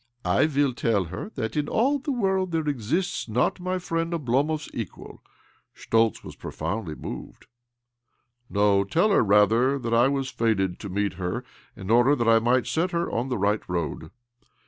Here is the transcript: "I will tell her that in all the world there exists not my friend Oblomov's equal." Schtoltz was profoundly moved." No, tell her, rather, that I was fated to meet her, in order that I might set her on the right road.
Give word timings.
"I 0.39 0.47
will 0.47 0.73
tell 0.73 1.03
her 1.03 1.29
that 1.35 1.55
in 1.55 1.67
all 1.69 1.99
the 1.99 2.11
world 2.11 2.51
there 2.51 2.67
exists 2.67 3.29
not 3.29 3.59
my 3.59 3.77
friend 3.77 4.11
Oblomov's 4.13 4.67
equal." 4.73 5.21
Schtoltz 5.75 6.23
was 6.23 6.35
profoundly 6.35 6.95
moved." 6.95 7.45
No, 8.49 8.83
tell 8.83 9.11
her, 9.11 9.23
rather, 9.23 9.77
that 9.77 9.93
I 9.93 10.07
was 10.07 10.31
fated 10.31 10.79
to 10.79 10.89
meet 10.89 11.13
her, 11.21 11.43
in 11.75 11.91
order 11.91 12.15
that 12.15 12.27
I 12.27 12.39
might 12.39 12.65
set 12.65 12.89
her 12.89 13.11
on 13.11 13.29
the 13.29 13.37
right 13.37 13.61
road. 13.69 14.09